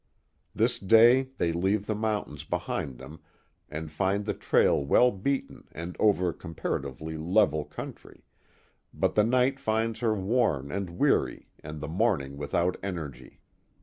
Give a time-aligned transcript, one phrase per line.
[0.55, 3.19] This day they leave the mountains behind them
[3.69, 8.23] and find the trail well beaten and over comparatively level country,
[8.91, 13.41] but the night finds her worn and weary and the morning with out energy.